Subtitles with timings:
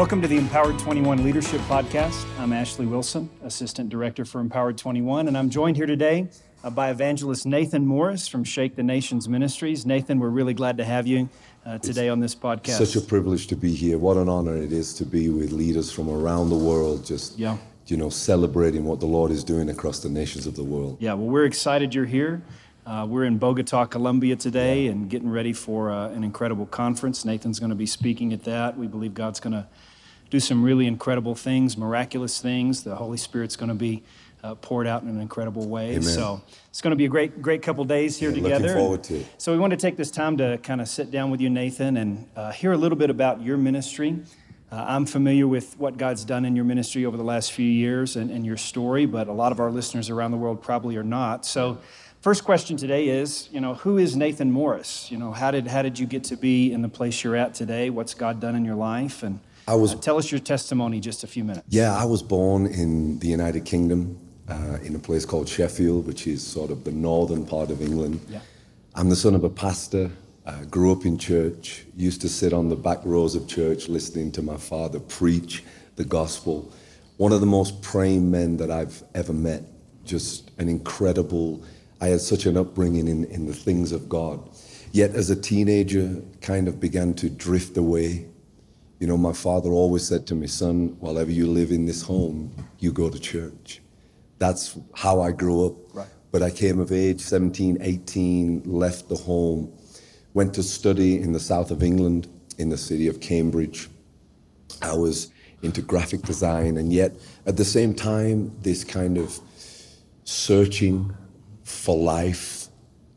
[0.00, 2.24] Welcome to the Empowered 21 Leadership Podcast.
[2.38, 6.26] I'm Ashley Wilson, Assistant Director for Empowered 21, and I'm joined here today
[6.64, 9.84] uh, by evangelist Nathan Morris from Shake the Nations Ministries.
[9.84, 11.28] Nathan, we're really glad to have you
[11.66, 12.78] uh, today on this podcast.
[12.78, 13.98] Such a privilege to be here.
[13.98, 17.58] What an honor it is to be with leaders from around the world, just Yeah.
[17.86, 20.96] you know, celebrating what the Lord is doing across the nations of the world.
[20.98, 22.40] Yeah, well, we're excited you're here.
[22.86, 27.26] Uh, we're in Bogota, Colombia today and getting ready for uh, an incredible conference.
[27.26, 28.78] Nathan's going to be speaking at that.
[28.78, 29.66] We believe God's going to
[30.30, 32.82] do some really incredible things, miraculous things.
[32.84, 34.02] The Holy Spirit's going to be
[34.42, 35.90] uh, poured out in an incredible way.
[35.90, 36.02] Amen.
[36.02, 38.74] So it's going to be a great, great couple days here Yeah, looking together.
[38.74, 39.26] forward to it.
[39.38, 41.96] So we want to take this time to kind of sit down with you, Nathan,
[41.96, 44.18] and uh, hear a little bit about your ministry.
[44.72, 48.14] Uh, I'm familiar with what God's done in your ministry over the last few years
[48.14, 51.02] and, and your story, but a lot of our listeners around the world probably are
[51.02, 51.44] not.
[51.44, 51.78] So,
[52.20, 55.10] first question today is, you know, who is Nathan Morris?
[55.10, 57.52] You know, how did how did you get to be in the place you're at
[57.52, 57.90] today?
[57.90, 59.24] What's God done in your life?
[59.24, 59.40] And
[59.70, 61.64] I was- uh, tell us your testimony just a few minutes.
[61.68, 64.16] Yeah, I was born in the United Kingdom,
[64.48, 68.18] uh, in a place called Sheffield, which is sort of the northern part of England.
[68.28, 68.40] Yeah.
[68.96, 70.10] I'm the son of a pastor.
[70.44, 71.86] Uh, grew up in church.
[71.96, 75.62] Used to sit on the back rows of church listening to my father preach
[75.94, 76.72] the gospel.
[77.18, 79.62] One of the most praying men that I've ever met.
[80.04, 81.62] Just an incredible.
[82.00, 84.40] I had such an upbringing in, in the things of God.
[84.90, 88.26] Yet as a teenager, kind of began to drift away
[89.00, 92.54] you know, my father always said to me, son, wherever you live in this home,
[92.78, 93.80] you go to church.
[94.38, 95.74] That's how I grew up.
[95.94, 96.06] Right.
[96.30, 99.72] But I came of age, 17, 18, left the home,
[100.34, 103.88] went to study in the south of England, in the city of Cambridge.
[104.82, 109.40] I was into graphic design, and yet at the same time, this kind of
[110.24, 111.14] searching
[111.64, 112.68] for life,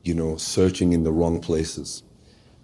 [0.04, 2.04] you know, searching in the wrong places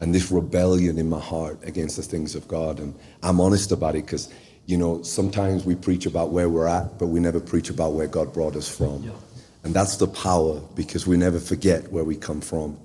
[0.02, 2.80] and this rebellion in my heart against the things of God.
[2.80, 4.34] And I'm honest about it because,
[4.66, 8.08] you know, sometimes we preach about where we're at, but we never preach about where
[8.08, 9.12] God brought us from.
[9.64, 12.80] And that's the power because we never forget where we come from.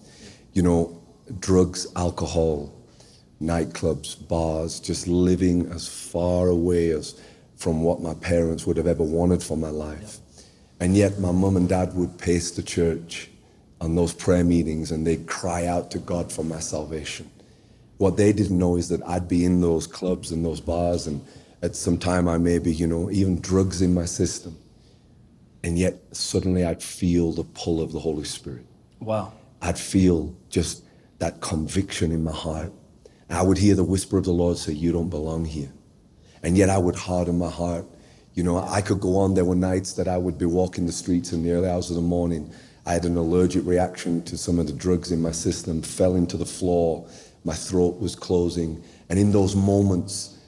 [0.54, 1.02] You know,
[1.38, 2.72] drugs, alcohol,
[3.40, 7.20] nightclubs, bars, just living as far away as
[7.56, 10.18] from what my parents would have ever wanted for my life.
[10.80, 13.30] And yet my mum and dad would pace the church
[13.84, 17.30] on those prayer meetings and they'd cry out to God for my salvation.
[17.98, 21.24] What they didn't know is that I'd be in those clubs and those bars and
[21.62, 24.56] at some time I may be, you know, even drugs in my system.
[25.62, 28.66] And yet suddenly I'd feel the pull of the Holy Spirit.
[29.00, 29.32] Wow.
[29.62, 30.84] I'd feel just
[31.18, 32.72] that conviction in my heart.
[33.28, 35.72] And I would hear the whisper of the Lord say, You don't belong here.
[36.42, 37.86] And yet I would harden my heart.
[38.34, 39.34] You know, I could go on.
[39.34, 41.96] There were nights that I would be walking the streets in the early hours of
[41.96, 42.52] the morning.
[42.86, 46.36] I had an allergic reaction to some of the drugs in my system, fell into
[46.36, 47.06] the floor.
[47.44, 48.82] My throat was closing.
[49.08, 50.38] And in those moments,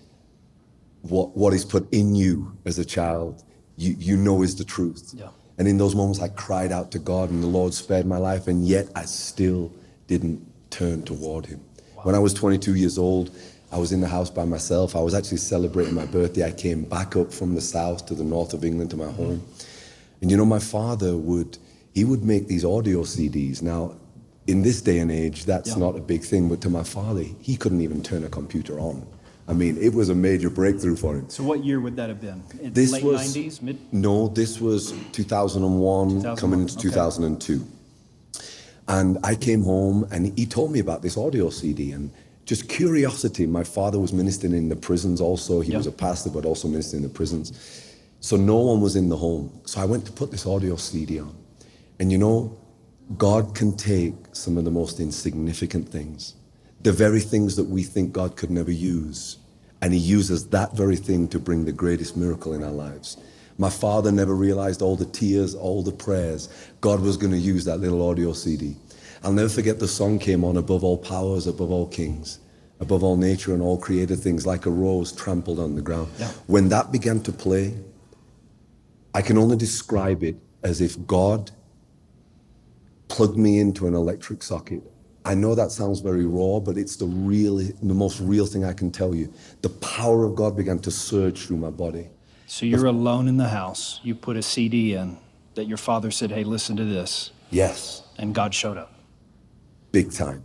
[1.02, 3.42] what, what is put in you as a child,
[3.76, 5.12] you, you know is the truth.
[5.14, 5.28] Yeah.
[5.58, 8.46] And in those moments, I cried out to God, and the Lord spared my life,
[8.46, 9.72] and yet I still
[10.06, 11.60] didn't turn toward Him.
[12.02, 13.30] When I was 22 years old,
[13.72, 14.94] I was in the house by myself.
[14.94, 16.44] I was actually celebrating my birthday.
[16.44, 19.40] I came back up from the south to the north of England to my home.
[19.40, 19.66] Mm-hmm.
[20.22, 21.58] And you know, my father would,
[21.96, 23.62] he would make these audio CDs.
[23.62, 23.92] Now,
[24.46, 25.78] in this day and age, that's Yeah.
[25.78, 29.02] not a big thing, but to my father, he couldn't even turn a computer on.
[29.48, 31.24] I mean, it was a major breakthrough for him.
[31.28, 32.42] So, what year would that have been?
[32.62, 33.78] In This late was 90s, mid?
[33.92, 36.82] No, this was 2001, 2001, coming into okay.
[36.82, 37.64] 2002.
[38.88, 42.10] And I came home and he told me about this audio CD and
[42.44, 43.46] just curiosity.
[43.46, 45.60] My father was ministering in the prisons also.
[45.60, 45.78] He Yeah.
[45.78, 47.52] was a pastor, but also ministering in the prisons.
[48.20, 49.48] So no one was in the home.
[49.64, 51.32] So I went to put this audio CD on.
[51.98, 52.58] And you know,
[53.16, 56.34] God can take some of the most insignificant things,
[56.82, 59.38] the very things that we think God could never use,
[59.80, 63.16] and He uses that very thing to bring the greatest miracle in our lives.
[63.58, 66.48] My father never realized all the tears, all the prayers.
[66.80, 68.76] God was going to use that little audio CD.
[69.22, 72.38] I'll never forget the song came on above all powers, above all kings,
[72.80, 76.08] above all nature and all created things, like a rose trampled on the ground.
[76.18, 76.28] Yeah.
[76.46, 77.74] When that began to play,
[79.14, 81.50] I can only describe it as if God
[83.08, 84.82] plugged me into an electric socket.
[85.24, 88.72] I know that sounds very raw, but it's the real, the most real thing I
[88.72, 89.32] can tell you.
[89.62, 92.08] The power of God began to surge through my body.
[92.46, 93.98] So you're alone in the house.
[94.04, 95.16] You put a CD in
[95.54, 98.92] that your father said, "Hey, listen to this," Yes, and God showed up.
[99.90, 100.44] big time.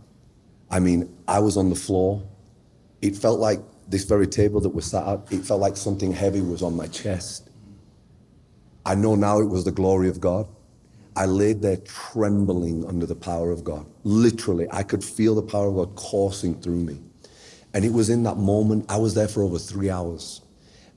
[0.70, 2.22] I mean, I was on the floor.
[3.02, 6.40] It felt like this very table that was sat at, it felt like something heavy
[6.40, 7.50] was on my chest.
[8.86, 10.46] I know now it was the glory of God.
[11.14, 13.86] I laid there trembling under the power of God.
[14.04, 17.00] Literally, I could feel the power of God coursing through me.
[17.74, 20.42] And it was in that moment, I was there for over three hours.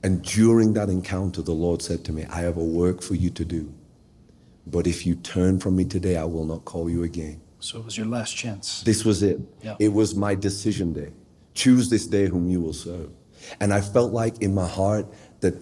[0.02, 3.30] And during that encounter, the Lord said to me, I have a work for you
[3.30, 3.72] to do.
[4.66, 7.40] But if you turn from me today, I will not call you again.
[7.60, 8.82] So it was your last chance.
[8.82, 9.40] This was it.
[9.62, 9.76] Yeah.
[9.78, 11.12] It was my decision day.
[11.54, 13.10] Choose this day whom you will serve.
[13.60, 15.06] And I felt like in my heart
[15.40, 15.54] that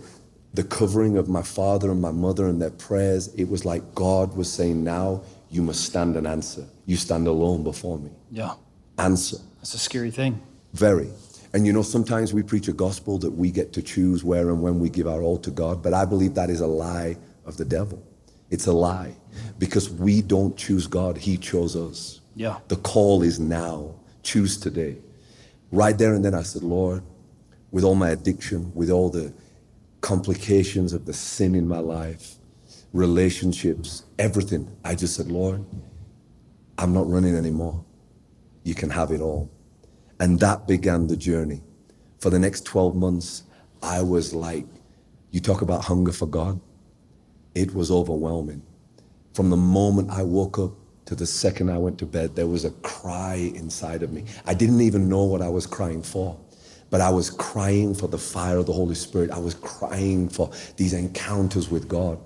[0.54, 4.36] the covering of my father and my mother and their prayers, it was like God
[4.36, 6.64] was saying, Now you must stand and answer.
[6.86, 8.10] You stand alone before me.
[8.30, 8.54] Yeah.
[8.98, 9.38] Answer.
[9.56, 10.40] That's a scary thing.
[10.72, 11.10] Very.
[11.52, 14.62] And you know, sometimes we preach a gospel that we get to choose where and
[14.62, 17.56] when we give our all to God, but I believe that is a lie of
[17.56, 18.02] the devil.
[18.50, 19.14] It's a lie
[19.58, 22.20] because we don't choose God, He chose us.
[22.36, 22.58] Yeah.
[22.68, 23.94] The call is now.
[24.22, 24.96] Choose today.
[25.70, 27.02] Right there and then I said, Lord,
[27.70, 29.32] with all my addiction, with all the
[30.04, 32.34] complications of the sin in my life,
[32.92, 35.64] relationships, everything, I just said, Lord,
[36.76, 37.82] I'm not running anymore.
[38.64, 39.50] You can have it all.
[40.20, 41.62] And that began the journey.
[42.18, 43.44] For the next 12 months,
[43.82, 44.66] I was like,
[45.30, 46.60] you talk about hunger for God.
[47.54, 48.62] It was overwhelming.
[49.32, 50.72] From the moment I woke up
[51.06, 54.24] to the second I went to bed, there was a cry inside of me.
[54.44, 56.38] I didn't even know what I was crying for,
[56.90, 59.30] but I was crying for the fire of the Holy Spirit.
[59.30, 62.18] I was crying for these encounters with God.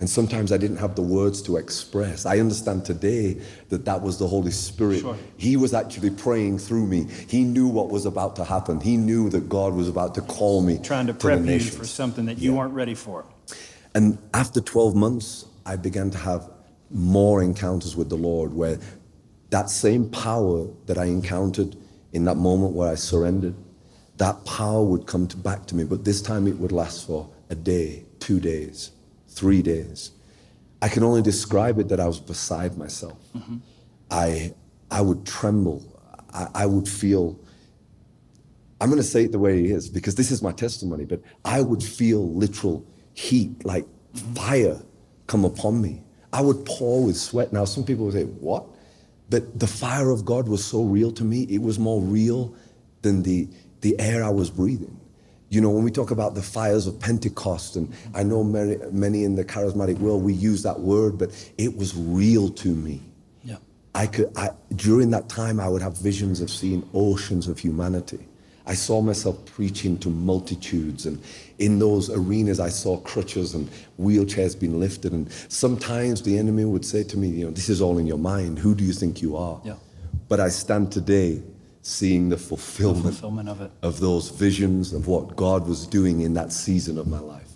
[0.00, 2.26] And sometimes I didn't have the words to express.
[2.26, 5.00] I understand today that that was the Holy Spirit.
[5.00, 5.16] Sure.
[5.36, 7.06] He was actually praying through me.
[7.28, 8.80] He knew what was about to happen.
[8.80, 11.86] He knew that God was about to call me Trying to the prep you for
[11.86, 12.58] something that you Yeah.
[12.58, 13.24] weren't ready for.
[13.94, 16.50] And after 12 months, I began to have
[16.90, 18.78] more encounters with the Lord where
[19.50, 21.76] that same power that I encountered
[22.12, 23.54] in that moment where I surrendered,
[24.22, 25.82] that power would come to back to me.
[25.82, 28.92] But this time it would last for a day, two days,
[29.26, 30.12] three days.
[30.80, 33.18] I can only describe it that I was beside myself.
[33.34, 33.56] Mm-hmm.
[34.12, 34.54] I,
[34.92, 35.82] I would tremble.
[36.32, 37.36] I, I would feel
[38.80, 41.20] I'm going to say it the way it is because this is my testimony, but
[41.44, 44.34] I would feel literal heat, like mm-hmm.
[44.34, 44.80] fire,
[45.26, 46.00] come upon me.
[46.32, 47.52] I would pour with sweat.
[47.52, 48.66] Now, some people would say, What?
[49.30, 52.54] But the fire of God was so real to me, it was more real
[53.02, 53.48] than the,
[53.82, 54.98] the air I was breathing.
[55.50, 59.24] You know, when we talk about the fires of Pentecost, and I know many, many
[59.24, 63.02] in the charismatic world, we use that word, but it was real to me.
[63.44, 63.58] Yeah.
[63.94, 68.26] I could, I, during that time, I would have visions of seeing oceans of humanity.
[68.64, 71.20] I saw myself preaching to multitudes, and
[71.58, 73.68] in those arenas, I saw crutches and
[74.00, 75.12] wheelchairs being lifted.
[75.12, 78.18] And sometimes the enemy would say to me, You know, this is all in your
[78.18, 78.60] mind.
[78.60, 79.60] Who do you think you are?
[79.64, 79.74] Yeah.
[80.28, 81.42] But I stand today
[81.82, 83.70] seeing the fulfillment, Fulfillment of it.
[83.82, 87.48] of those visions of what God was doing in that season of my life.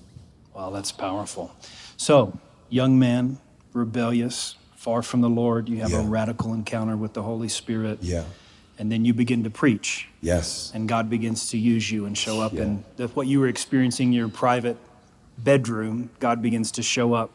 [0.55, 1.55] Wow, that's powerful.
[1.97, 2.37] So,
[2.69, 3.39] young man,
[3.73, 7.99] rebellious, far from the Lord, you have a radical encounter with the Holy Spirit.
[8.03, 8.25] Yeah.
[8.79, 10.71] And then you begin to preach, Yes.
[10.75, 12.53] and God begins to use you and show up.
[12.53, 12.63] Yeah.
[12.63, 14.77] And the, what you were experiencing in your private
[15.39, 17.31] bedroom, God begins to show up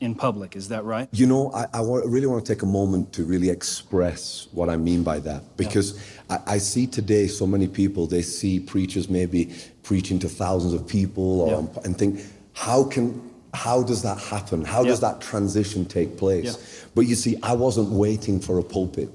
[0.00, 0.56] in public.
[0.56, 1.08] Is that right?
[1.12, 4.68] You know, I, I wa- really want to take a moment to really express what
[4.68, 6.00] I mean by that because
[6.30, 9.52] I, I see today so many people, they see preachers maybe
[9.82, 11.80] preaching to thousands of people or, Yeah.
[11.84, 12.20] and think,
[12.52, 13.20] how can,
[13.54, 14.64] how does that happen?
[14.64, 16.44] How does that transition take place?
[16.44, 16.88] Yeah.
[16.94, 19.10] But you see, I wasn't waiting for a pulpit.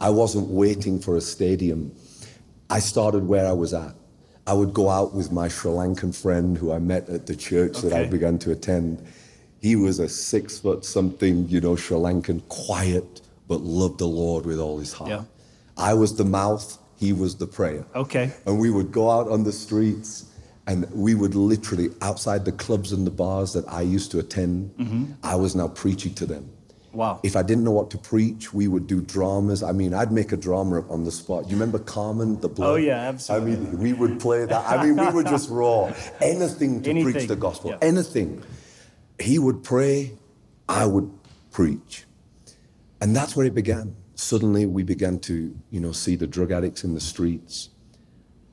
[0.00, 1.92] I wasn't waiting for a stadium.
[2.70, 3.94] I started where I was at.
[4.46, 7.78] I would go out with my Sri Lankan friend who I met at the church
[7.78, 8.10] that I Okay.
[8.10, 9.02] began to attend.
[9.64, 14.44] He was a six foot something, you know, Sri Lankan, quiet, but loved the Lord
[14.44, 15.08] with all his heart.
[15.08, 15.24] Yeah.
[15.78, 17.86] I was the mouth, he was the prayer.
[17.94, 18.30] Okay.
[18.44, 20.26] And we would go out on the streets
[20.66, 24.74] and we would literally, outside the clubs and the bars that I used to attend,
[24.76, 25.04] mm-hmm.
[25.22, 26.46] I was now preaching to them.
[26.92, 27.20] Wow.
[27.22, 29.62] If I didn't know what to preach, we would do dramas.
[29.62, 31.46] I mean, I'd make a drama up on the spot.
[31.48, 32.70] You remember Carmen, the blood?
[32.70, 33.52] Oh, yeah, absolutely.
[33.52, 34.66] I mean, we would play that.
[34.66, 35.90] I mean, we were just raw.
[36.20, 37.70] Anything to preach the gospel.
[37.70, 37.78] yeah.
[37.80, 38.42] Anything.
[39.20, 40.18] He would pray,
[40.68, 41.10] I would
[41.52, 42.04] preach.
[43.00, 43.96] And that's where it began.
[44.14, 47.70] Suddenly we began to, you know, see the drug addicts in the streets.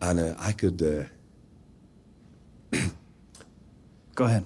[0.02, 1.10] And uh, I could,
[2.74, 2.78] uh,
[4.16, 4.46] Go ahead.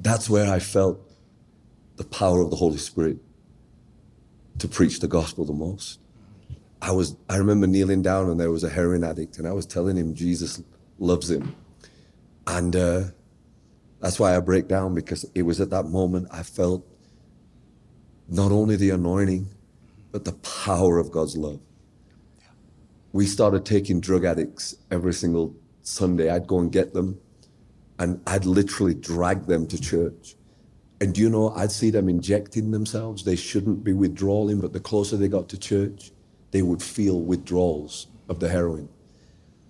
[0.00, 1.00] that's where I felt
[1.96, 3.18] the power of the Holy Spirit
[4.58, 5.98] to preach the gospel the most.
[6.82, 9.66] I was I remember kneeling down and there was a heroin addict and I was
[9.66, 10.62] telling him Jesus
[10.98, 11.54] loves him.
[12.46, 13.02] And uh,
[14.06, 16.86] that's why I break down because it was at that moment I felt
[18.28, 19.48] not only the anointing,
[20.12, 20.34] but the
[20.64, 21.58] power of God's love.
[23.10, 26.30] We started taking drug addicts every single Sunday.
[26.30, 27.18] I'd go and get them
[27.98, 30.36] and I'd literally drag them to church.
[31.00, 33.24] And you know, I'd see them injecting themselves.
[33.24, 36.12] They shouldn't be withdrawing, but the closer they got to church,
[36.52, 38.88] they would feel withdrawals of the heroin.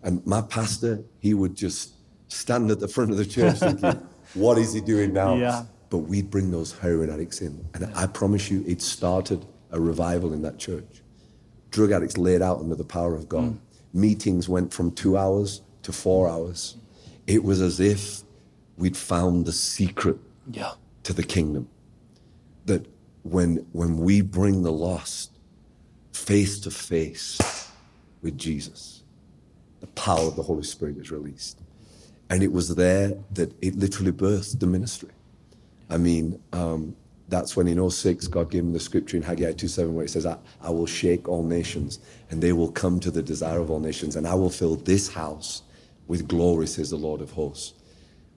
[0.03, 1.95] And my pastor, he would just
[2.29, 5.35] stand at the front of the church thinking, what is he doing now?
[5.37, 5.65] Yeah.
[5.91, 7.65] But we'd bring those heroin addicts in.
[7.75, 11.03] And I promise you, it started a revival in that church.
[11.71, 13.55] Drug addicts laid out under the power of God.
[13.55, 13.59] Mm.
[13.93, 16.77] Meetings went from two hours to four hours.
[17.27, 18.23] It was as if
[18.77, 20.19] we'd found the secret
[20.51, 20.73] Yeah.
[21.05, 21.69] to the kingdom.
[22.67, 22.87] That
[23.23, 25.31] when, when we bring the lost
[26.13, 27.39] face to face
[28.23, 29.03] with Jesus,
[29.81, 31.61] the power of the Holy Spirit is released.
[32.31, 35.11] And it was there that it literally birthed the ministry.
[35.89, 36.97] I mean, um,
[37.29, 40.27] that's when in 06, God gave him the scripture in Haggai 2.7 where it says,
[40.27, 41.99] I, I will shake all nations
[42.31, 45.13] and they will come to the desire of all nations and I will fill this
[45.13, 45.63] house
[46.09, 47.75] with glory, says the Lord of hosts.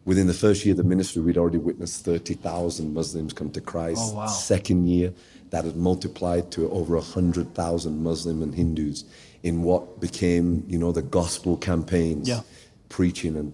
[0.05, 4.01] Within the first year of the ministry, we'd already witnessed 30,000 Muslims come to Christ.
[4.13, 4.25] Oh, wow.
[4.27, 5.13] Second year,
[5.51, 9.03] that had multiplied to over 100,000 Muslim and Hindus
[9.43, 12.41] in what became, you know, the gospel campaigns, Yeah.
[12.88, 13.36] preaching.
[13.36, 13.53] And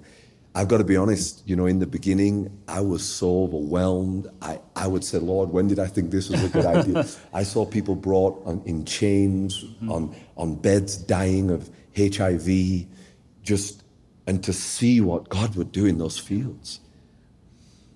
[0.55, 4.29] I've got to be honest, you know, in the beginning, I was so overwhelmed.
[4.41, 7.05] I, I would say, Lord, when did I think this was a good idea?
[7.33, 9.91] I saw people brought on, in chains, mm-hmm.
[9.91, 12.85] on, on beds, dying of HIV,
[13.43, 13.83] just,
[14.27, 16.79] and to see what God would do in those fields.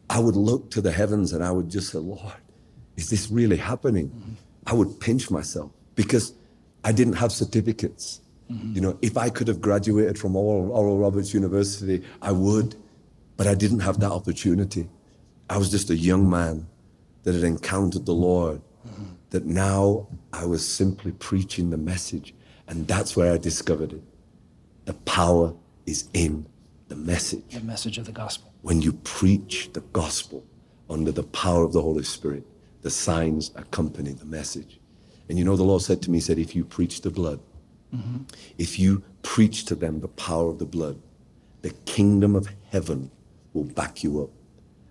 [0.10, 2.34] I would look to the heavens and I would just say, Lord,
[2.98, 4.10] is this really happening?
[4.10, 4.34] Mm-hmm.
[4.68, 6.34] I would pinch myself because
[6.84, 8.20] I didn't have certificates.
[8.52, 8.76] Mm-hmm.
[8.76, 12.76] You know, if I could have graduated from Oral, Oral Roberts University, I would,
[13.38, 14.90] but I didn't have that opportunity.
[15.50, 16.68] I was just a young man
[17.24, 19.04] that had encountered the Lord, mm-hmm.
[19.30, 22.34] that now I was simply preaching the message.
[22.68, 24.04] And that's where I discovered it.
[24.86, 25.54] The power
[25.86, 26.46] is in
[26.88, 28.52] the message The message of the gospel.
[28.62, 30.44] when you preach the gospel
[30.90, 32.44] under the power of the Holy Spirit,
[32.82, 34.80] the signs accompany the message.
[35.28, 37.40] And you know, the Lord said to me, He said, if you preach the blood,
[38.58, 41.00] if you preach to them the power of the blood,
[41.62, 43.12] the kingdom of heaven
[43.54, 44.30] will back you up.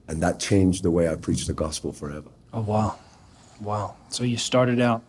[0.08, 2.30] And that changed the way I preach the gospel forever.
[2.52, 2.98] Oh, wow.
[3.60, 3.96] Wow.
[4.08, 5.02] So you started out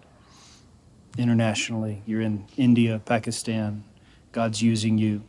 [1.17, 2.01] internationally.
[2.05, 3.83] You're in India, Pakistan.
[4.31, 5.23] God's using you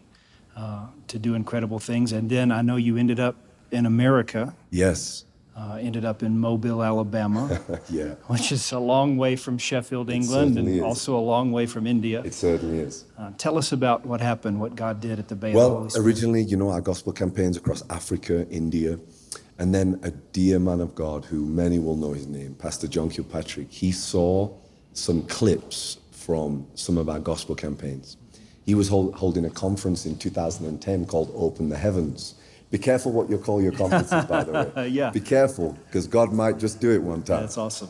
[0.57, 2.13] uh, to do incredible things.
[2.13, 3.37] And then I know you ended up
[3.71, 5.25] in America, Yes.
[5.61, 8.15] Uh, ended up in Mobile, Alabama, yeah.
[8.29, 10.83] which is a long way from Sheffield, England, and is.
[10.83, 12.23] also a long way from India.
[12.25, 13.05] It certainly is.
[13.19, 16.43] Uh, tell us about what happened, what God did at the Bay of Well, originally,
[16.43, 18.99] you know, our gospel campaigns across Africa, India,
[19.59, 23.11] and then a dear man of God who many will know his name, Pastor John
[23.11, 23.71] Kilpatrick.
[23.71, 24.51] He saw
[24.95, 28.17] some clips from some of our gospel campaigns.
[28.65, 32.35] He was hold, holding a conference in 2010 called Open the Heavens.
[32.71, 34.89] Be careful what you call your conferences, by the way.
[34.91, 35.11] Yeah.
[35.11, 37.41] Be careful, because God might just do it one time.
[37.43, 37.89] That's awesome.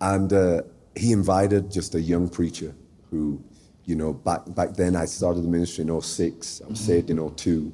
[0.00, 0.62] And uh,
[0.96, 2.74] he invited just a young preacher
[3.10, 3.42] who,
[3.84, 6.62] you know, back, back then I started the ministry in 06.
[6.64, 7.72] I was saved in 02.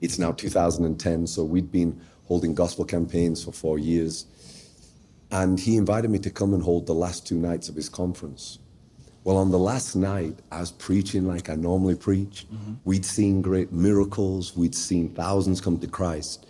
[0.00, 4.26] It's now 2010, so we'd been holding gospel campaigns for four years.
[5.30, 8.58] And he invited me to come and hold the last two nights of his conference.
[9.24, 12.46] Well, on the last night, I was preaching like I normally preach.
[12.52, 12.74] Mm-hmm.
[12.84, 16.46] We'd seen great miracles, we'd seen thousands come to Christ.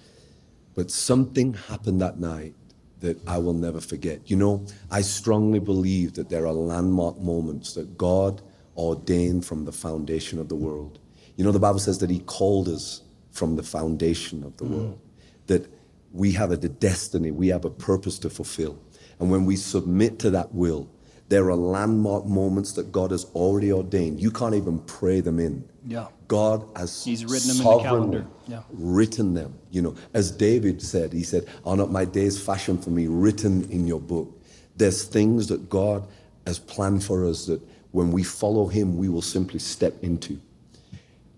[0.74, 2.54] But something happened that night
[2.98, 4.28] that I will never forget.
[4.28, 8.42] You know, I strongly believe that there are landmark moments that God
[8.76, 10.98] ordained from the foundation of the world.
[11.36, 14.70] You know, the Bible says that He called us from the foundation of the mm.
[14.70, 15.00] world,
[15.46, 15.70] that
[16.12, 18.78] we have a destiny, we have a purpose to fulfill.
[19.20, 20.88] And when we submit to that will,
[21.28, 24.20] there are landmark moments that God has already ordained.
[24.20, 25.64] You can't even pray them in.
[25.86, 26.08] Yeah.
[26.28, 28.26] God has He's written them in the calendar.
[28.46, 28.62] Yeah.
[28.72, 29.58] written them.
[29.70, 33.70] You know, as David said, he said, Are not my days fashioned for me, written
[33.70, 34.30] in your book?
[34.76, 36.06] There's things that God
[36.46, 37.60] has planned for us that
[37.92, 40.40] when we follow him, we will simply step into.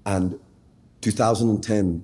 [0.04, 0.38] And
[1.02, 2.02] 2010,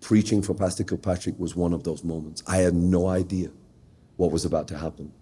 [0.00, 2.42] preaching for Pastor Kilpatrick was one of those moments.
[2.46, 3.50] I had no idea
[4.16, 5.12] what was about to happen.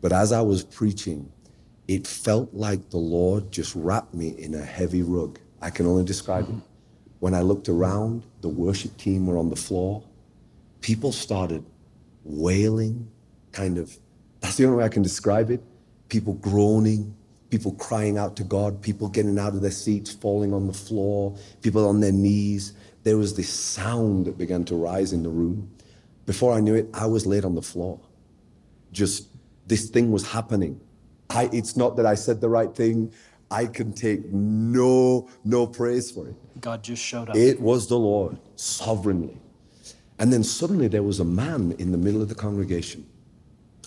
[0.00, 1.30] But as I was preaching,
[1.90, 5.40] it felt like the Lord just wrapped me in a heavy rug.
[5.60, 6.54] I can only describe it.
[7.18, 10.04] When I looked around, the worship team were on the floor.
[10.82, 11.64] People started
[12.22, 13.10] wailing,
[13.50, 13.98] kind of.
[14.38, 15.64] That's the only way I can describe it.
[16.08, 17.12] People groaning,
[17.50, 21.36] people crying out to God, people getting out of their seats, falling on the floor,
[21.60, 22.72] people on their knees.
[23.02, 25.68] There was this sound that began to rise in the room.
[26.24, 27.98] Before I knew it, I was laid on the floor.
[28.92, 29.26] Just
[29.66, 30.80] this thing was happening.
[31.30, 33.12] I, it's not that I said the right thing.
[33.50, 36.34] I can take no no praise for it.
[36.60, 37.36] God just showed up.
[37.36, 39.38] It was the Lord sovereignly.
[40.18, 43.06] And then suddenly there was a man in the middle of the congregation.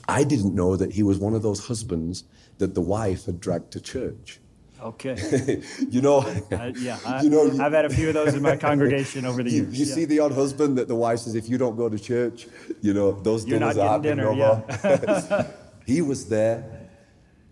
[0.08, 2.24] I didn't know that he was one of those husbands
[2.58, 4.40] that the wife had dragged to church.
[4.82, 5.62] Okay.
[5.90, 6.20] you know,
[6.52, 9.42] Uh, yeah, I, you know, I've had a few of those in my congregation over
[9.42, 9.80] the you, years.
[9.80, 9.96] you yeah.
[9.96, 12.48] see the odd husband that the wife says, if you don't go to church,
[12.82, 15.46] you know, those You're dinners are happening dinner, no more.
[15.86, 16.73] he was there,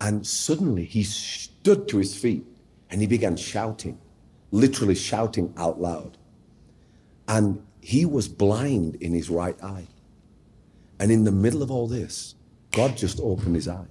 [0.02, 2.44] and suddenly he stood to his feet
[2.90, 3.98] and he began shouting,
[4.50, 6.18] literally shouting out loud.
[7.28, 9.86] And he was blind in his right eye.
[10.98, 12.34] And in the middle of all this,
[12.72, 13.86] God just opened his eye.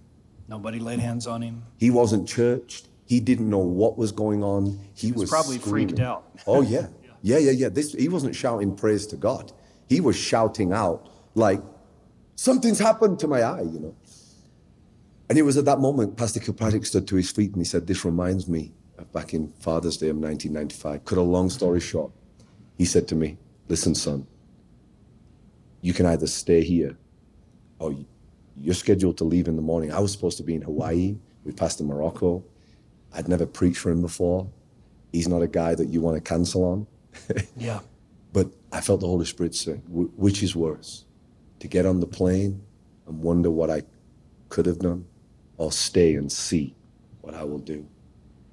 [0.49, 1.63] Nobody laid hands on him.
[1.77, 2.89] He wasn't churched.
[3.05, 4.79] He didn't know what was going on.
[4.93, 6.25] He, was was, probably freaked out.
[6.47, 6.87] Oh yeah.
[7.21, 7.69] yeah, yeah, yeah.
[7.69, 9.53] This he wasn't shouting praise to God.
[9.87, 11.61] He was shouting out like,
[12.35, 13.95] "Something's happened to my eye," you know.
[15.31, 17.87] And it was at that moment Pastor Kilpatrick stood to his feet and he said,
[17.87, 22.11] "This reminds me of back in Father's Day of 1995." Cut a long story short,
[22.77, 23.37] he said to me,
[23.69, 24.27] "Listen, son.
[25.79, 26.97] You can either stay here,
[27.79, 27.95] or
[28.57, 29.93] you're scheduled to leave in the morning.
[29.93, 32.43] I was supposed to be in Hawaii with Pastor Morocco.
[33.13, 34.49] I'd never preached for him before.
[35.13, 36.87] He's not a guy that you want to cancel on.
[37.55, 37.79] Yeah.
[38.33, 39.75] But I felt the Holy Spirit say,
[40.25, 41.05] which is worse?
[41.59, 42.61] To get on the plane
[43.07, 43.83] and wonder what I
[44.49, 45.05] could have done,
[45.61, 46.73] or stay and see
[47.21, 47.85] what I will do?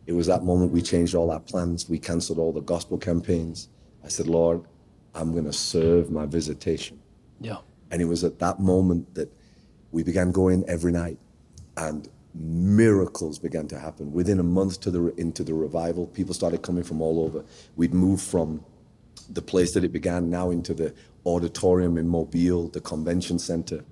[0.07, 1.89] It was that moment we changed all our plans.
[1.89, 3.71] We canceled all the gospel campaigns.
[4.05, 4.61] I said, Lord,
[5.15, 7.01] I'm going to serve my visitation.
[7.41, 7.59] Yeah.
[7.91, 9.33] And it was at that moment that
[9.91, 11.19] we began going every night,
[11.79, 14.13] and miracles began to happen.
[14.13, 17.43] Within a month to the into the revival, people started coming from all over.
[17.77, 18.63] We'd moved from
[19.31, 23.83] the place that it began now into the auditorium in Mobile, the convention center.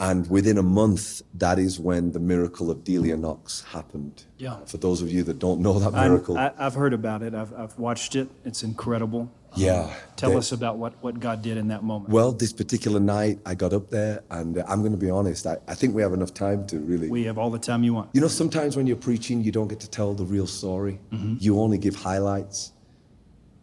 [0.00, 4.24] And within a month, that is when the miracle of Delia Knox happened.
[4.38, 4.58] Yeah.
[4.64, 7.34] For those of you that don't know that miracle, I, I've heard about it.
[7.34, 8.28] I've, I've watched it.
[8.44, 9.28] It's incredible.
[9.56, 9.92] yeah.
[10.14, 12.10] Tell there- us about what, what God did in that moment.
[12.12, 15.48] Well, this particular night, I got up there, and uh, I'm going to be honest.
[15.48, 17.08] I, I think we have enough time to really.
[17.10, 18.10] we have all the time you want.
[18.12, 21.00] You know, sometimes when you're preaching, you don't get to tell the real story.
[21.10, 22.72] You only give highlights.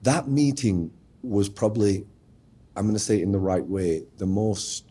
[0.04, 0.91] That meeting
[1.24, 2.06] was probably,
[2.76, 4.85] I'm going to say it in the right way, the most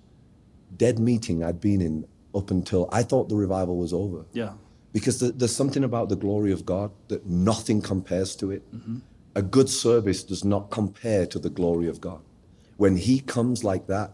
[0.77, 4.25] dead meeting I'd been in up until I thought the revival was over.
[4.33, 4.55] Yeah.
[4.93, 8.63] Because th- there's something about the glory of God that nothing compares to it.
[8.75, 8.99] Mm-hmm.
[9.37, 12.21] A good service does not compare to the glory of God.
[12.77, 14.13] When He comes like that,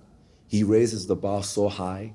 [0.48, 2.14] He raises the bar so high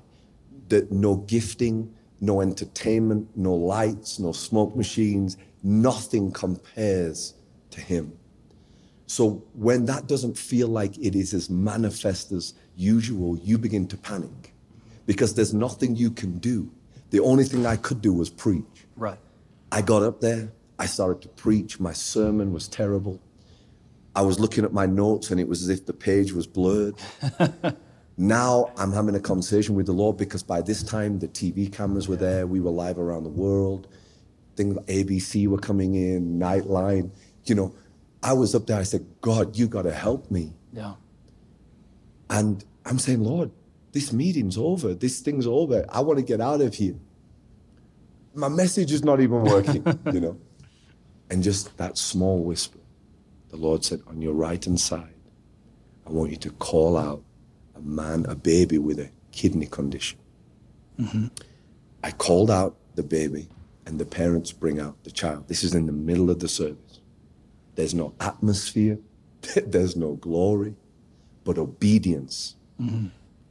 [0.68, 7.34] that no gifting, no entertainment, no lights, no smoke machines, nothing compares
[7.70, 8.12] to Him.
[9.06, 13.96] So when that doesn't feel like it is as manifest as usual, you begin to
[13.96, 14.52] panic
[15.06, 16.70] because there's nothing you can do.
[17.10, 18.86] The only thing I could do was preach.
[18.96, 19.18] Right.
[19.72, 21.80] I got up there, I started to preach.
[21.80, 23.20] My sermon was terrible.
[24.14, 26.94] I was looking at my notes and it was as if the page was blurred.
[28.16, 32.08] now I'm having a conversation with the Lord because by this time the TV cameras
[32.08, 32.46] were there.
[32.46, 33.88] We were live around the world.
[34.56, 37.10] Things like ABC were coming in, Nightline.
[37.44, 37.74] You know,
[38.22, 38.78] I was up there.
[38.78, 40.52] I said, God, you got to help me.
[40.72, 40.94] Yeah.
[42.30, 43.50] And I'm saying, Lord,
[43.92, 44.94] this meeting's over.
[44.94, 45.84] This thing's over.
[45.88, 46.96] I want to get out of here.
[48.34, 50.38] My message is not even working, you know.
[51.30, 52.78] And just that small whisper,
[53.48, 55.14] the Lord said, on your right hand side,
[56.06, 57.22] I want you to call out
[57.74, 60.18] a man, a baby with a kidney condition.
[60.98, 61.26] Mm-hmm.
[62.04, 63.48] I called out the baby,
[63.86, 65.48] and the parents bring out the child.
[65.48, 67.00] This is in the middle of the service.
[67.74, 68.98] There's no atmosphere,
[69.66, 70.74] there's no glory,
[71.46, 72.56] but obedience.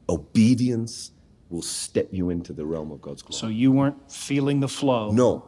[0.07, 1.11] Obedience
[1.49, 3.39] will step you into the realm of God's glory.
[3.39, 5.11] So you weren't feeling the flow.
[5.11, 5.45] no,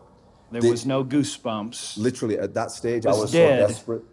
[0.51, 1.97] There the- was no goosebumps.
[1.97, 3.62] literally at that stage, I Was was dead.
[3.62, 4.03] so desperate.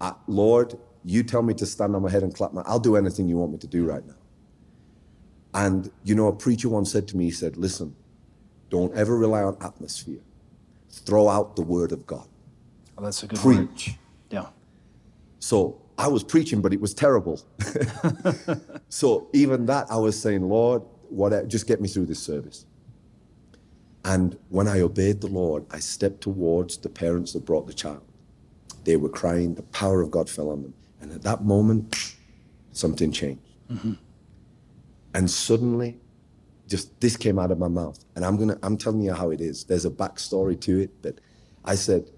[0.00, 2.62] I, Lord, you tell me to stand on my head and clap my.
[2.66, 4.14] I'll do anything you want me to do right now.
[5.54, 7.94] And you know, a preacher once said to me, he said, "Listen,
[8.70, 10.20] don't ever rely on atmosphere.
[10.90, 12.28] Throw out the word of God.
[12.96, 13.68] Oh, that's a good word.
[13.68, 13.96] Preach."
[14.30, 14.46] Yeah.
[15.38, 17.42] So I was preaching, but it was terrible.
[18.88, 21.48] so even that, I was saying, Lord, what?
[21.48, 22.64] Just get me through this service.
[24.04, 28.04] And when I obeyed the Lord, I stepped towards the parents that brought the child.
[28.84, 29.54] They were crying.
[29.54, 30.74] The power of God fell on them.
[31.00, 32.14] And at that moment,
[32.72, 33.42] something changed.
[33.70, 33.94] Mm-hmm.
[35.14, 35.98] And suddenly,
[36.68, 38.04] just this came out of my mouth.
[38.14, 39.64] And I'm gonna, I'm telling you how it is.
[39.64, 41.18] There's a backstory to it, but
[41.64, 42.08] I said,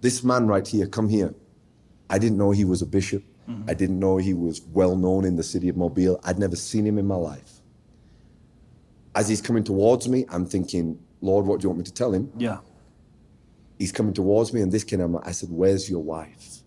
[0.00, 1.34] This man right here, come here.
[2.12, 3.24] I didn't know he was a bishop.
[3.48, 3.70] Mm-hmm.
[3.70, 6.20] I didn't know he was well known in the city of Mobile.
[6.22, 7.62] I'd never seen him in my life.
[9.14, 12.12] As he's coming towards me, I'm thinking, Lord, what do you want me to tell
[12.12, 12.30] him?
[12.36, 12.58] Yeah.
[13.78, 15.22] He's coming towards me, and this came out.
[15.26, 16.58] I said, Where's your wife?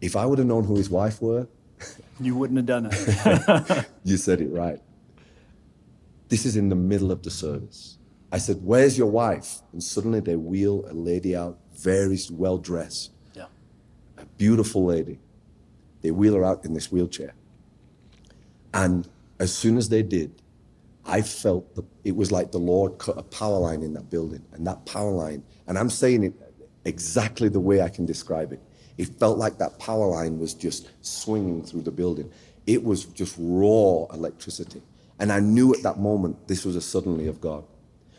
[0.00, 1.46] If I would have known who his wife were,
[2.20, 3.86] You wouldn't have done it.
[4.04, 4.80] you said it right.
[6.28, 7.96] This is in the middle of the service.
[8.32, 9.62] I said, Where's your wife?
[9.72, 13.12] And suddenly they wheel a lady out, very well dressed.
[14.20, 15.18] A beautiful lady.
[16.02, 17.34] They wheel her out in this wheelchair.
[18.72, 20.42] And as soon as they did,
[21.04, 24.44] I felt the, it was like the Lord cut a power line in that building.
[24.52, 26.34] And that power line, and I'm saying it
[26.84, 28.60] exactly the way I can describe it.
[28.96, 32.30] It felt like that power line was just swinging through the building.
[32.66, 34.82] It was just raw electricity.
[35.18, 37.64] And I knew at that moment this was a suddenly of God.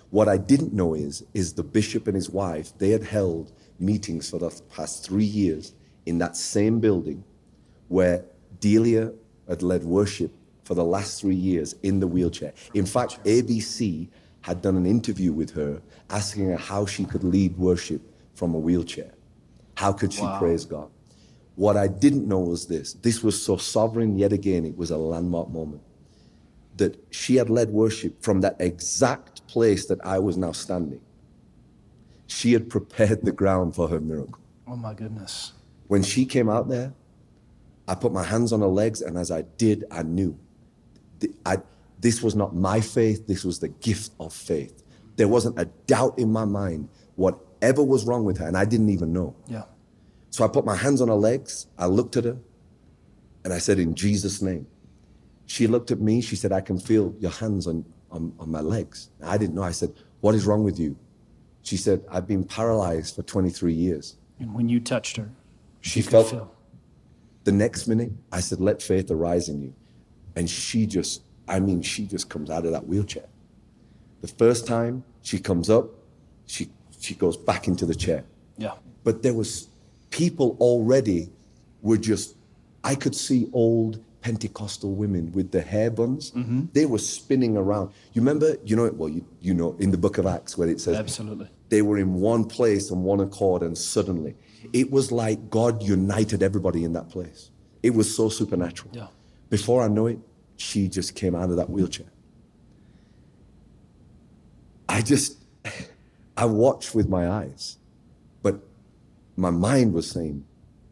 [0.10, 4.30] What I didn't know is, is the bishop and his wife, they had held meetings
[4.30, 5.74] for the past three years
[6.06, 7.24] in that same building
[7.88, 8.24] where
[8.60, 9.12] Delia
[9.48, 10.32] had led worship
[10.64, 12.54] for the last three years in the wheelchair.
[12.74, 14.08] In fact, ABC
[14.42, 18.02] had done an interview with her asking her how she could lead worship
[18.34, 19.12] from a wheelchair.
[19.76, 20.40] How could she Wow.
[20.40, 20.90] praise God?
[21.56, 24.98] What I didn't know was this this was so sovereign, yet again, it was a
[24.98, 25.82] landmark moment.
[26.78, 31.02] That she had led worship from that exact place that I was now standing.
[32.28, 34.40] She had prepared the ground for her miracle.
[34.68, 35.52] Oh my goodness.
[35.92, 36.94] When she came out there,
[37.86, 40.40] I put my hands on her legs, and as I did, I knew
[41.46, 41.58] I,
[42.00, 44.84] this was not my faith, this was the gift of faith.
[45.18, 48.88] There wasn't a doubt in my mind whatever was wrong with her, and I didn't
[48.88, 49.36] even know.
[49.48, 49.66] Yeah.
[50.30, 52.38] So I put my hands on her legs, I looked at her,
[53.44, 54.68] and I said, In Jesus' name.
[55.46, 58.62] She looked at me, she said, I can feel your hands on, on, on my
[58.62, 59.10] legs.
[59.22, 59.64] I didn't know.
[59.64, 60.96] I said, What is wrong with you?
[61.64, 64.16] She said, I've been paralyzed for 23 years.
[64.40, 65.30] And when you touched her,
[65.82, 66.52] She felt feel.
[67.44, 69.74] the next minute, I said, let faith arise in you.
[70.36, 73.26] And she just, I mean, she just comes out of that wheelchair.
[74.22, 75.90] The first time she comes up,
[76.46, 78.24] she, she goes back into the chair.
[78.58, 78.74] Yeah.
[79.04, 79.68] But there was
[80.12, 81.30] people already
[81.82, 82.36] were just,
[82.84, 86.32] I could see old Pentecostal women with the hair buns.
[86.74, 87.90] They were spinning around.
[88.14, 90.80] You remember, you know, well, you, you know, in the book of Acts where it
[90.80, 91.50] says, Absolutely.
[91.70, 94.36] they were in one place and one accord, and suddenly
[94.74, 97.52] it was like God united everybody in that place.
[97.84, 98.92] It was so supernatural.
[98.96, 99.08] Yeah.
[99.50, 100.20] Before I know it,
[100.58, 102.08] she just came out of that wheelchair.
[104.88, 105.38] I just,
[106.38, 107.78] I watched with my eyes,
[108.44, 108.62] but
[109.36, 110.46] my mind was saying,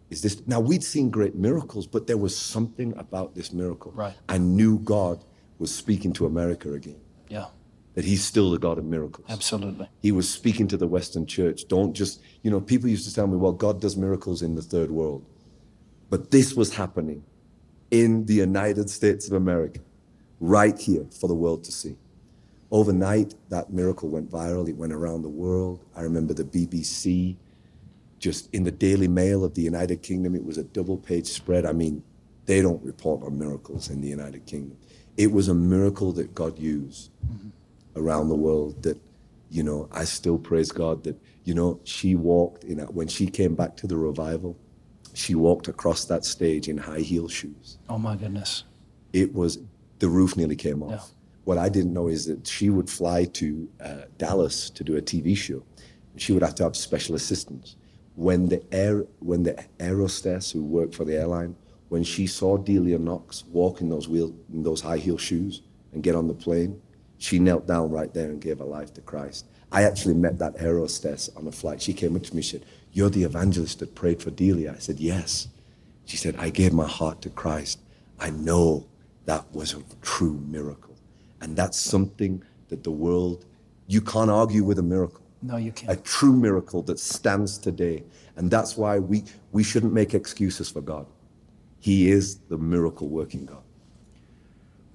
[0.09, 3.91] is this, now we'd seen great miracles, but there was something about this miracle.
[3.91, 4.15] Right.
[4.27, 5.23] I knew God
[5.59, 7.47] was speaking to America again, Yeah.
[7.99, 9.89] That He's still the God of miracles Absolutely.
[10.01, 11.67] he was speaking to the Western church.
[11.67, 14.61] Don't just, you know, people used to tell me, well, God does miracles in the
[14.61, 15.25] third world.
[16.09, 17.25] But this was happening
[17.91, 19.81] in the United States of America,
[20.39, 21.97] right here for the world to see.
[22.71, 24.69] Overnight, that miracle went viral.
[24.69, 25.83] It went around the world.
[25.93, 27.35] I remember the BBC,
[28.17, 31.65] just in the Daily Mail of the United Kingdom, it was a double page spread.
[31.65, 32.01] I mean,
[32.45, 34.77] they don't report on miracles in the United Kingdom.
[35.17, 37.49] It was a miracle that God used mm-hmm.
[37.95, 38.99] Around the world that,
[39.49, 43.55] you know, I still praise God that, you know, she walked in, when she came
[43.55, 44.57] back to the revival,
[45.13, 47.77] she walked across that stage in high heel shoes.
[47.89, 48.63] Oh my goodness.
[49.13, 49.59] It was,
[49.99, 50.91] the roof nearly came off.
[50.91, 51.15] Yeah.
[51.45, 55.01] What I didn't know is that she would fly to uh, Dallas to do a
[55.01, 55.63] TV show.
[56.15, 57.75] She would have to have special assistants.
[58.15, 61.55] When the air, when the aerostess who worked for the airline,
[61.87, 66.03] when she saw Delia Knox walk in those wheel, in those high heel shoes and
[66.03, 66.79] get on the plane,
[67.19, 69.45] she knelt down right there and gave her life to Christ.
[69.71, 71.81] I actually met that aerostess on a flight.
[71.81, 74.73] She came up to me and said, You're the evangelist that prayed for Delia.
[74.75, 75.49] I said, Yes.
[76.05, 77.79] She said, I gave my heart to Christ.
[78.19, 78.87] I know
[79.25, 80.95] that was a true miracle.
[81.41, 83.45] And that's something that the world,
[83.85, 85.91] you can't argue with a miracle No, you can't.
[85.91, 88.03] A true miracle that stands today.
[88.37, 91.05] And that's why we, we shouldn't make excuses for God.
[91.79, 93.63] He is the miracle working God.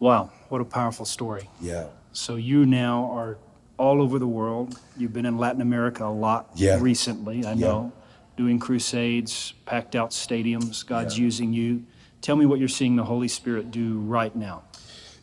[0.00, 0.30] Wow.
[0.48, 1.48] What a powerful story.
[1.60, 1.86] Yeah.
[2.14, 3.38] So you now are
[3.76, 4.78] all over the world.
[4.96, 6.78] You've been in Latin America a lot Yeah.
[6.80, 7.66] recently, I Yeah.
[7.66, 7.92] know,
[8.36, 10.86] doing crusades, packed out stadiums.
[10.86, 11.24] God's Yeah.
[11.24, 11.82] using you.
[12.20, 14.62] Tell me what you're seeing the Holy Spirit do right now.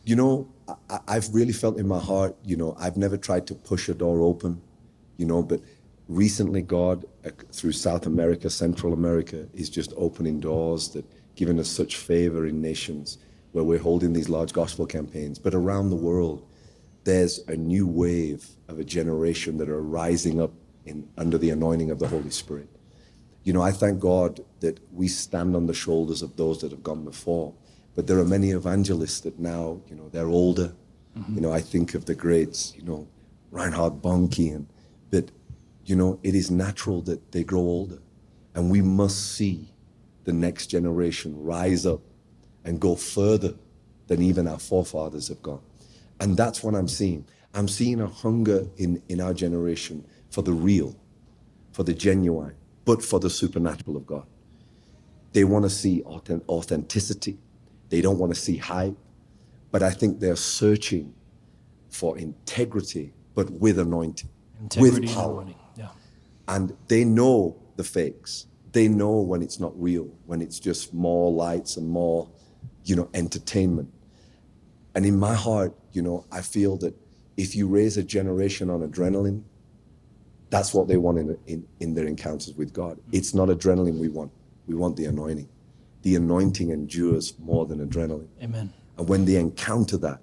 [0.04, 0.48] You know,
[0.90, 3.94] I, I've really felt in my heart, you know, I've never tried to push a
[3.94, 4.60] door open,
[5.16, 5.60] you know, but
[6.08, 11.68] recently God, uh, through South America, Central America, is just opening doors that giving us
[11.68, 13.16] such favor in nations
[13.52, 15.38] where we're holding these large gospel campaigns.
[15.38, 16.42] But around the world,
[17.04, 20.52] there's a new wave of a generation that are rising up
[20.84, 22.68] in, under the anointing of the Holy Spirit.
[23.44, 26.82] You know, I thank God that we stand on the shoulders of those that have
[26.82, 27.52] gone before.
[27.94, 30.72] But there are many evangelists that now, you know, they're older.
[31.18, 31.34] Mm-hmm.
[31.34, 33.06] You know, I think of the greats, you know,
[33.50, 34.66] Reinhard Bonnke, and
[35.10, 35.30] that,
[35.84, 37.98] you know, it is natural that they grow older.
[38.54, 39.68] And we must see
[40.24, 42.00] the next generation rise up
[42.64, 43.54] and go further
[44.06, 45.62] than even our forefathers have gone.
[46.22, 47.26] And that's what I'm seeing.
[47.52, 50.96] I'm seeing a hunger in, in our generation for the real,
[51.72, 52.54] for the genuine,
[52.84, 54.24] but for the supernatural of God.
[55.32, 57.38] They want to see authenticity.
[57.88, 58.96] They don't want to see hype.
[59.72, 61.12] But I think they're searching
[61.90, 64.30] for integrity, but with anointing,
[64.60, 65.32] Integrity with power.
[65.32, 65.56] anointing.
[65.76, 65.88] Yeah.
[66.46, 68.46] And they know the fakes.
[68.70, 72.28] They know when it's not real, when it's just more lights and more,
[72.84, 73.90] you know, entertainment.
[74.94, 76.94] And in my heart, you know, I feel that
[77.36, 79.42] if you raise a generation on adrenaline,
[80.50, 82.98] that's what they want in, in, in their encounters with God.
[83.10, 84.30] It's not adrenaline we want.
[84.66, 85.48] We want the anointing.
[86.02, 88.28] The anointing endures more than adrenaline.
[88.42, 88.72] Amen.
[88.98, 90.20] And when they encounter that,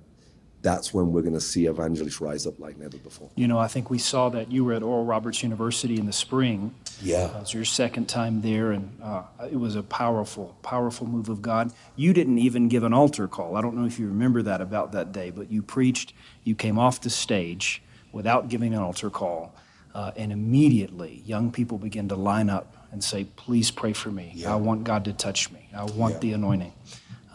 [0.62, 3.30] that's when we're going to see evangelists rise up like never before.
[3.36, 6.12] You know, I think we saw that you were at Oral Roberts University in the
[6.13, 6.74] spring.
[7.02, 7.28] Yeah.
[7.30, 11.41] It was your second time there, and uh, it was a powerful, powerful move of
[11.41, 11.72] God.
[11.95, 13.56] You didn't even give an altar call.
[13.56, 16.78] I don't know if you remember that about that day, but you preached, you came
[16.78, 19.56] off the stage without giving an altar call,
[19.93, 24.34] uh, and immediately young people began to line up and say, Please pray for me.
[24.36, 24.52] Yeah.
[24.52, 26.19] I want God to touch me, I want Yeah.
[26.19, 26.74] the anointing.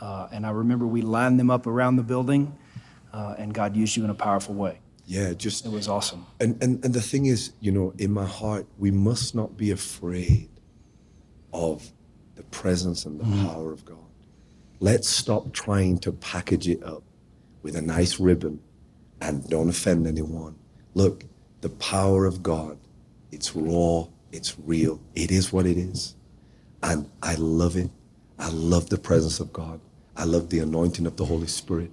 [0.01, 2.55] Uh, and I remember we lined them up around the building,
[3.15, 4.81] uh, and God used you in a powerful way.
[5.07, 6.27] Yeah, just It was awesome.
[6.41, 9.71] And, and, and the thing is, you know, in my heart, we must not be
[9.71, 10.49] afraid
[11.53, 11.93] of
[12.35, 13.99] the presence and the power of God.
[14.81, 17.05] Let's stop trying to package it up
[17.63, 18.61] with a nice ribbon
[19.21, 20.57] and don't offend anyone.
[20.95, 21.25] Look,
[21.61, 22.79] the power of God,
[23.31, 26.17] it's raw, it's real, it is what it is.
[26.83, 27.91] And I love it.
[28.39, 29.81] I love the presence of God.
[30.17, 31.91] I love the anointing of the Holy Spirit.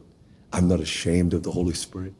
[0.53, 2.13] I'm not ashamed of the Holy Spirit.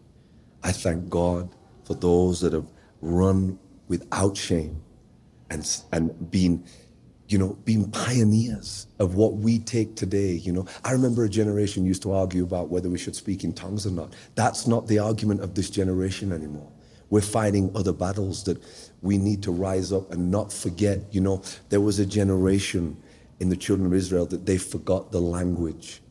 [0.64, 1.50] I thank God
[1.84, 2.68] for those that have
[3.02, 4.82] run without shame
[5.50, 6.64] and, and been,
[7.28, 10.34] you know, being pioneers of what we take today.
[10.34, 13.54] You know, I remember a generation used to argue about whether we should speak in
[13.54, 14.14] tongues or not.
[14.36, 16.72] That's not the argument of this generation anymore.
[17.10, 18.64] We're fighting other battles that
[19.02, 21.00] we need to rise up and not forget.
[21.14, 22.96] You know, there was a generation
[23.42, 26.02] in the children of Israel that they forgot the language.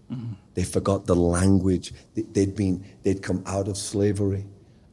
[0.55, 1.93] They forgot the language.
[2.15, 4.45] They- They'd been, they'd come out of slavery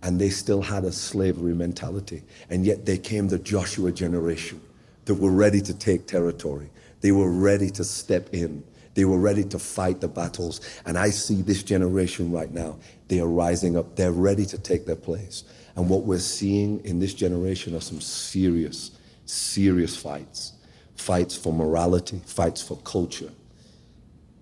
[0.03, 2.23] and they still had a slavery mentality.
[2.49, 4.61] And yet they came the Joshua generation
[5.05, 6.69] that were ready to take territory.
[7.01, 8.63] They were ready to step in.
[8.93, 10.61] They were ready to fight the battles.
[10.85, 12.77] And I see this generation right now.
[13.07, 13.95] They are rising up.
[13.95, 15.43] They're ready to take their place.
[15.75, 18.91] And what we're seeing in this generation are some serious,
[19.25, 20.53] serious fights.
[20.95, 23.31] Fights for morality, fights for culture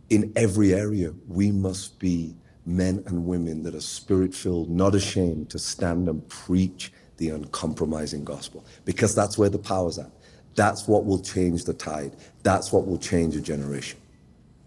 [0.10, 5.50] in every area, we must be men and women that are spirit filled, not ashamed
[5.52, 10.12] to stand and preach the uncompromising gospel, because that's where the power's at.
[10.56, 12.16] That's what will change the tide.
[12.44, 14.00] That's what will change a generation.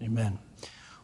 [0.03, 0.39] Amen.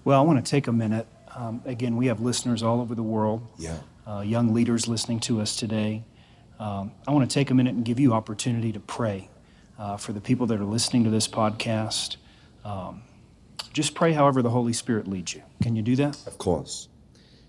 [0.05, 1.07] Well, I want to take a minute.
[1.35, 3.79] Um, again, we have listeners all over the world, Yeah.
[4.07, 6.05] uh, young leaders listening to us today.
[6.61, 9.29] Um, I want to take a minute and give you opportunity to pray
[9.79, 12.17] uh, for the people that are listening to this podcast.
[12.65, 13.03] Um,
[13.75, 15.43] just pray however the Holy Spirit leads you.
[15.61, 16.17] Can you do that?
[16.29, 16.89] Of course.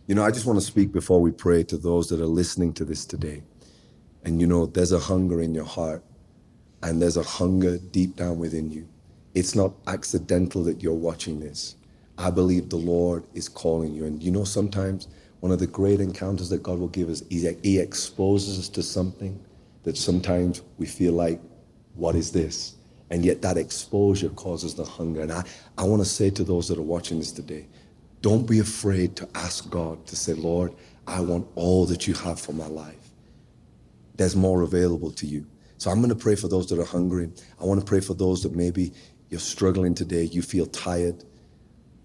[0.08, 2.74] You know, I just want to speak before we pray to those that are listening
[2.74, 3.44] to this today.
[4.24, 6.04] And you know, there's a hunger in your heart,
[6.82, 8.88] and there's a hunger deep down within you.
[9.36, 11.76] It's not accidental that you're watching this.
[12.18, 14.06] I believe the Lord is calling you.
[14.06, 15.08] And you know, sometimes
[15.42, 18.70] one of the great encounters that God will give us is that He exposes us
[18.70, 19.40] to something
[19.84, 21.40] that sometimes we feel like,
[21.94, 22.76] what is this?
[23.10, 25.22] And yet that exposure causes the hunger.
[25.22, 25.44] And I,
[25.78, 27.68] I want to say to those that are watching this today,
[28.22, 30.74] don't be afraid to ask God to say, Lord,
[31.06, 33.12] I want all that you have for my life.
[34.16, 35.46] There's more available to you.
[35.78, 37.30] So I'm going to pray for those that are hungry.
[37.60, 38.94] I want to pray for those that maybe
[39.30, 41.24] you're struggling today, you feel tired.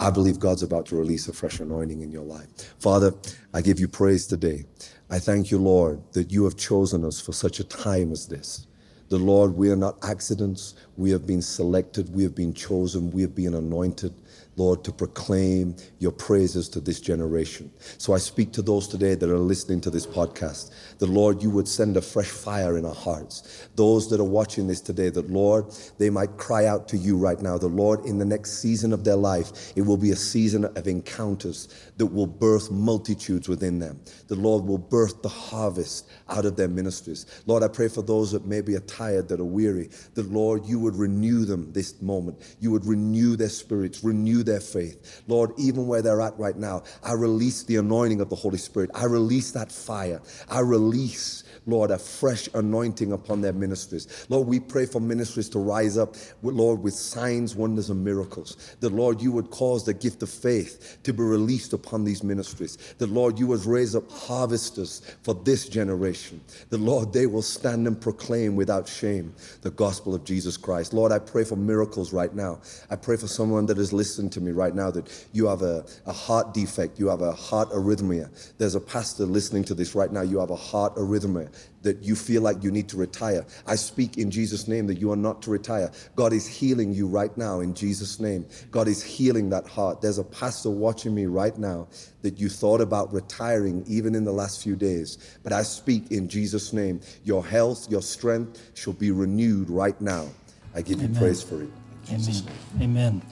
[0.00, 2.74] I believe God's about to release a fresh anointing in your life.
[2.78, 3.14] Father,
[3.52, 4.64] I give you praise today.
[5.10, 8.66] I thank you, Lord, that you have chosen us for such a time as this.
[9.10, 10.74] The Lord, we are not accidents.
[10.96, 12.14] We have been selected.
[12.14, 13.12] We have been chosen.
[13.12, 14.14] We have been anointed,
[14.60, 17.72] Lord, to proclaim your praises to this generation.
[17.96, 20.70] So I speak to those today that are listening to this podcast.
[20.98, 23.68] The Lord, you would send a fresh fire in our hearts.
[23.76, 25.64] Those that are watching this today, that Lord,
[25.96, 27.56] they might cry out to you right now.
[27.56, 30.86] The Lord, in the next season of their life, it will be a season of
[30.86, 33.98] encounters that will birth multitudes within them.
[34.28, 37.24] The Lord will birth the harvest out of their ministries.
[37.46, 40.78] Lord, I pray for those that maybe are tired, that are weary, that Lord, you
[40.80, 42.56] would renew them this moment.
[42.60, 45.22] You would renew their spirits, renew their faith.
[45.28, 48.90] Lord, even where they're at right now, I release the anointing of the Holy Spirit.
[48.94, 50.20] I release that fire.
[50.48, 54.26] I release Lord, a fresh anointing upon their ministries.
[54.28, 58.76] Lord, we pray for ministries to rise up, Lord, with signs, wonders, and miracles.
[58.80, 62.76] That, Lord, you would cause the gift of faith to be released upon these ministries.
[62.98, 66.40] That, Lord, you would raise up harvesters for this generation.
[66.70, 70.92] That, Lord, they will stand and proclaim without shame the gospel of Jesus Christ.
[70.92, 72.60] Lord, I pray for miracles right now.
[72.90, 75.84] I pray for someone that is listening to me right now that you have a,
[76.06, 78.28] a heart defect, you have a heart arrhythmia.
[78.58, 81.50] There's a pastor listening to this right now, you have a heart arrhythmia
[81.82, 83.44] that you feel like you need to retire.
[83.66, 85.90] I speak in Jesus' name that you are not to retire.
[86.14, 88.46] God is healing you right now in Jesus' name.
[88.70, 90.00] God is healing that heart.
[90.00, 91.88] There's a pastor watching me right now
[92.22, 95.38] that you thought about retiring even in the last few days.
[95.42, 97.00] But I speak in Jesus' name.
[97.24, 100.28] Your health, your strength shall be renewed right now.
[100.74, 101.14] I give Amen.
[101.14, 101.70] you praise for it.
[102.10, 102.42] Amen.
[102.80, 103.22] Amen.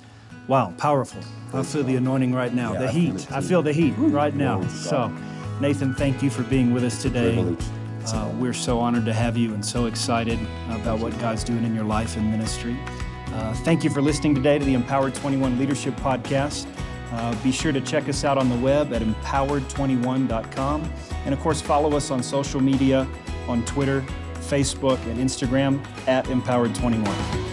[0.49, 1.21] Wow, powerful.
[1.53, 2.73] I feel the anointing right now.
[2.73, 3.31] Yeah, the heat.
[3.31, 4.67] I feel the heat right now.
[4.69, 5.13] So,
[5.61, 7.57] Nathan, thank you for being with us today.
[8.07, 10.39] Uh, we're so honored to have you and so excited
[10.71, 12.79] about what God's doing in your life and ministry.
[13.27, 16.67] Uh, thank you for listening today to the Empowered 21 Leadership Podcast.
[17.13, 20.93] Uh, be sure to check us out on the web at empowered21.com.
[21.27, 23.07] And of course, follow us on social media
[23.49, 24.03] on Twitter,
[24.37, 27.48] Facebook, and Instagram at Empowered21.